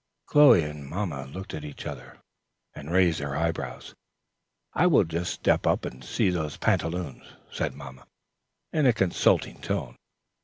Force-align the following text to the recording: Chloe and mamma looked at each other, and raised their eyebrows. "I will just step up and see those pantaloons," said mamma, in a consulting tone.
Chloe 0.25 0.63
and 0.63 0.87
mamma 0.89 1.27
looked 1.27 1.53
at 1.53 1.63
each 1.63 1.85
other, 1.85 2.17
and 2.73 2.89
raised 2.91 3.19
their 3.19 3.35
eyebrows. 3.35 3.93
"I 4.73 4.87
will 4.87 5.03
just 5.03 5.31
step 5.31 5.67
up 5.67 5.85
and 5.85 6.03
see 6.03 6.31
those 6.31 6.57
pantaloons," 6.57 7.23
said 7.51 7.75
mamma, 7.75 8.07
in 8.73 8.87
a 8.87 8.93
consulting 8.93 9.61
tone. 9.61 9.95